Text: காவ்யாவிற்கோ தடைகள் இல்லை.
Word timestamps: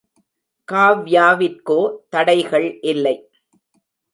காவ்யாவிற்கோ 0.67 1.77
தடைகள் 2.09 2.79
இல்லை. 2.83 3.15